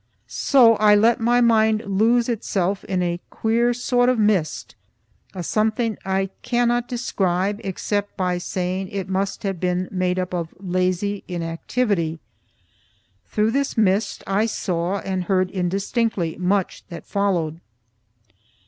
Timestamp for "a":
3.03-3.19, 5.35-5.43